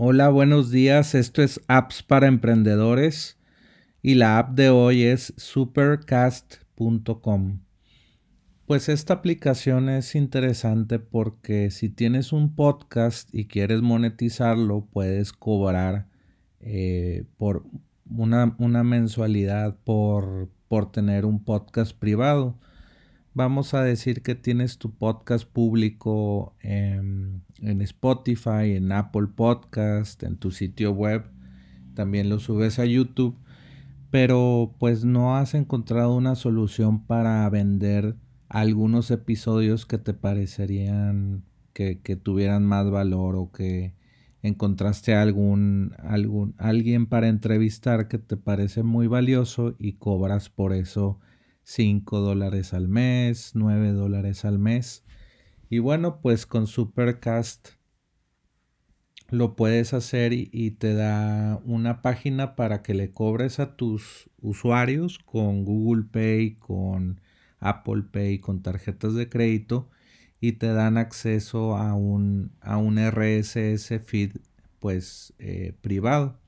Hola, 0.00 0.28
buenos 0.28 0.70
días. 0.70 1.16
Esto 1.16 1.42
es 1.42 1.60
Apps 1.66 2.04
para 2.04 2.28
Emprendedores 2.28 3.36
y 4.00 4.14
la 4.14 4.38
app 4.38 4.54
de 4.54 4.70
hoy 4.70 5.02
es 5.02 5.34
supercast.com. 5.36 7.62
Pues 8.64 8.88
esta 8.88 9.14
aplicación 9.14 9.88
es 9.88 10.14
interesante 10.14 11.00
porque 11.00 11.72
si 11.72 11.88
tienes 11.88 12.32
un 12.32 12.54
podcast 12.54 13.28
y 13.34 13.48
quieres 13.48 13.82
monetizarlo, 13.82 14.86
puedes 14.88 15.32
cobrar 15.32 16.06
eh, 16.60 17.24
por 17.36 17.64
una, 18.08 18.54
una 18.60 18.84
mensualidad 18.84 19.78
por, 19.82 20.48
por 20.68 20.92
tener 20.92 21.24
un 21.24 21.42
podcast 21.42 21.92
privado 21.92 22.56
vamos 23.38 23.72
a 23.72 23.84
decir 23.84 24.22
que 24.22 24.34
tienes 24.34 24.78
tu 24.78 24.92
podcast 24.92 25.48
público 25.48 26.56
en, 27.62 27.80
Spotify, 27.82 28.72
en 28.76 28.92
Apple 28.92 29.28
Podcast, 29.34 30.22
en 30.22 30.36
tu 30.36 30.50
sitio 30.50 30.92
web, 30.92 31.24
también 31.94 32.28
lo 32.28 32.38
subes 32.38 32.78
a 32.78 32.84
YouTube, 32.84 33.36
pero 34.10 34.74
pues 34.78 35.04
no 35.04 35.36
has 35.36 35.54
encontrado 35.54 36.14
una 36.14 36.34
solución 36.34 37.04
para 37.06 37.48
vender 37.50 38.16
algunos 38.48 39.10
episodios 39.10 39.86
que 39.86 39.98
te 39.98 40.14
parecerían 40.14 41.44
que, 41.72 42.00
que 42.00 42.16
tuvieran 42.16 42.64
más 42.64 42.90
valor 42.90 43.36
o 43.36 43.52
que 43.52 43.94
encontraste 44.42 45.14
algún, 45.14 45.94
algún 45.98 46.54
alguien 46.58 47.06
para 47.06 47.28
entrevistar 47.28 48.08
que 48.08 48.18
te 48.18 48.36
parece 48.36 48.82
muy 48.82 49.06
valioso 49.06 49.74
y 49.78 49.94
cobras 49.94 50.48
por 50.48 50.72
eso 50.72 51.18
5 51.64 52.20
dólares 52.20 52.72
al 52.72 52.88
mes, 52.88 53.52
9 53.54 53.92
dólares 53.92 54.44
al 54.44 54.58
mes. 54.58 55.04
Y 55.70 55.80
bueno, 55.80 56.20
pues 56.20 56.46
con 56.46 56.66
Supercast 56.66 57.70
lo 59.30 59.56
puedes 59.56 59.92
hacer 59.92 60.32
y, 60.32 60.70
te 60.72 60.94
da 60.94 61.60
una 61.64 62.00
página 62.00 62.56
para 62.56 62.82
que 62.82 62.94
le 62.94 63.10
cobres 63.10 63.60
a 63.60 63.76
tus 63.76 64.30
usuarios 64.40 65.18
con 65.18 65.64
Google 65.64 66.04
Pay, 66.10 66.54
con 66.54 67.20
Apple 67.60 68.04
Pay, 68.10 68.38
con 68.38 68.62
tarjetas 68.62 69.14
de 69.14 69.28
crédito 69.28 69.90
y 70.40 70.52
te 70.52 70.68
dan 70.68 70.96
acceso 70.96 71.76
a 71.76 71.94
un, 71.94 72.52
a 72.60 72.78
un 72.78 72.98
RSS 72.98 74.00
feed 74.04 74.36
pues 74.78 75.34
eh, 75.38 75.74
privado 75.82 76.38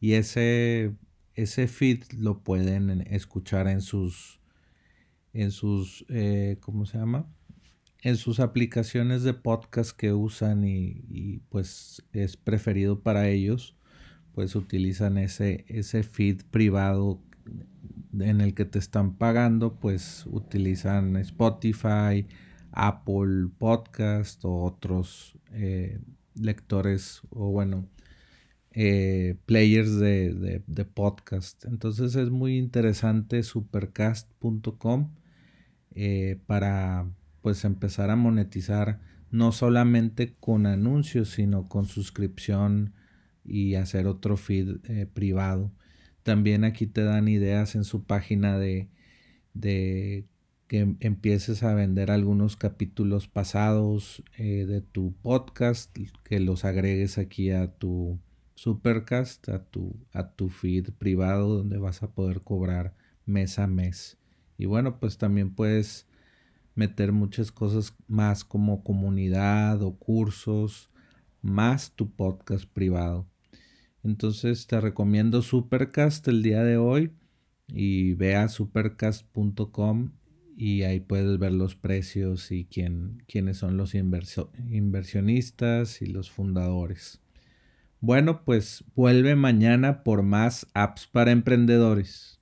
y 0.00 0.12
ese, 0.12 0.94
ese 1.34 1.66
feed 1.66 2.04
lo 2.12 2.44
pueden 2.44 3.00
escuchar 3.00 3.66
en 3.66 3.80
sus 3.80 4.38
en 5.32 5.50
sus, 5.50 6.04
eh, 6.08 6.56
¿cómo 6.60 6.86
se 6.86 6.98
llama? 6.98 7.26
En 8.02 8.16
sus 8.16 8.38
aplicaciones 8.40 9.22
de 9.24 9.34
podcast 9.34 9.90
que 9.90 10.12
usan 10.12 10.64
y, 10.64 11.40
pues 11.48 12.04
es 12.12 12.36
preferido 12.36 13.00
para 13.00 13.28
ellos, 13.28 13.76
pues 14.34 14.54
utilizan 14.54 15.18
ese, 15.18 15.64
ese 15.68 16.04
feed 16.04 16.42
privado 16.50 17.20
en 18.12 18.40
el 18.40 18.54
que 18.54 18.64
te 18.64 18.78
están 18.78 19.16
pagando, 19.16 19.78
pues 19.80 20.24
utilizan 20.26 21.16
Spotify, 21.16 22.26
Apple 22.72 23.48
Podcast 23.58 24.44
o 24.44 24.62
otros 24.62 25.36
eh, 25.52 25.98
lectores 26.34 27.20
o 27.30 27.50
bueno, 27.50 27.88
eh, 28.72 29.36
players 29.46 29.98
de, 29.98 30.62
de, 30.66 30.84
podcast. 30.84 31.64
Entonces 31.64 32.14
es 32.14 32.30
muy 32.30 32.58
interesante 32.58 33.42
supercast.com 33.42 35.14
eh, 35.94 36.38
para 36.46 37.10
pues 37.48 37.64
empezar 37.64 38.10
a 38.10 38.16
monetizar 38.16 39.00
no 39.30 39.52
solamente 39.52 40.34
con 40.38 40.66
anuncios, 40.66 41.30
sino 41.30 41.66
con 41.66 41.86
suscripción 41.86 42.92
y 43.42 43.76
hacer 43.76 44.06
otro 44.06 44.36
feed 44.36 44.84
eh, 44.84 45.06
privado. 45.06 45.72
También 46.24 46.64
aquí 46.64 46.86
te 46.86 47.04
dan 47.04 47.26
ideas 47.26 47.74
en 47.74 47.84
su 47.84 48.04
página 48.04 48.58
de, 48.58 48.90
de 49.54 50.26
que 50.66 50.94
empieces 51.00 51.62
a 51.62 51.72
vender 51.72 52.10
algunos 52.10 52.58
capítulos 52.58 53.28
pasados 53.28 54.22
de 54.36 54.82
tu 54.82 55.14
podcast, 55.22 55.96
que 56.24 56.40
los 56.40 56.66
agregues 56.66 57.16
aquí 57.16 57.50
a 57.50 57.72
tu 57.72 58.20
Supercast 58.56 59.48
a 59.48 59.64
tu, 59.64 59.96
a 60.12 60.32
tu 60.32 60.50
feed 60.50 60.90
privado 60.98 61.56
donde 61.56 61.78
vas 61.78 62.02
a 62.02 62.10
poder 62.10 62.42
cobrar 62.42 62.94
mes 63.24 63.58
a 63.58 63.66
mes. 63.66 64.18
Y 64.58 64.66
bueno, 64.66 65.00
pues 65.00 65.16
también 65.16 65.54
puedes 65.54 66.07
meter 66.78 67.10
muchas 67.10 67.50
cosas 67.50 67.92
más 68.06 68.44
como 68.44 68.84
comunidad 68.84 69.82
o 69.82 69.96
cursos, 69.96 70.90
más 71.42 71.90
tu 71.90 72.08
podcast 72.08 72.66
privado. 72.66 73.26
Entonces 74.04 74.68
te 74.68 74.80
recomiendo 74.80 75.42
Supercast 75.42 76.28
el 76.28 76.40
día 76.40 76.62
de 76.62 76.76
hoy 76.76 77.10
y 77.66 78.14
ve 78.14 78.36
a 78.36 78.46
supercast.com 78.46 80.12
y 80.56 80.84
ahí 80.84 81.00
puedes 81.00 81.36
ver 81.40 81.52
los 81.52 81.74
precios 81.74 82.52
y 82.52 82.64
quién, 82.64 83.24
quiénes 83.26 83.56
son 83.56 83.76
los 83.76 83.96
inversionistas 83.96 86.00
y 86.00 86.06
los 86.06 86.30
fundadores. 86.30 87.20
Bueno, 88.00 88.44
pues 88.44 88.84
vuelve 88.94 89.34
mañana 89.34 90.04
por 90.04 90.22
más 90.22 90.68
apps 90.74 91.08
para 91.08 91.32
emprendedores. 91.32 92.37